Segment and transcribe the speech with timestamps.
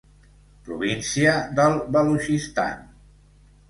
[0.69, 2.85] Província del Balutxistan.